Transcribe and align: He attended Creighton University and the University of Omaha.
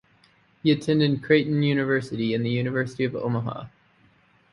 He 0.63 0.71
attended 0.71 1.21
Creighton 1.21 1.61
University 1.61 2.33
and 2.33 2.43
the 2.43 2.49
University 2.49 3.03
of 3.03 3.15
Omaha. 3.15 3.67